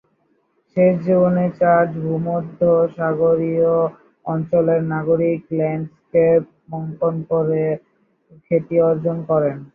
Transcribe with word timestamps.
শেষ 0.77 0.93
জীবনে 1.05 1.45
চার্চ 1.59 1.91
ভূমধ্যসাগরীয় 2.03 3.73
অঞ্চলের 4.25 4.81
নাগরিক 4.93 5.41
ল্যান্ডস্কেপ 5.57 6.41
অঙ্কন 6.73 7.15
করে 7.31 7.63
খ্যাতি 8.45 8.75
অর্জন 8.89 9.17
করেন। 9.29 9.57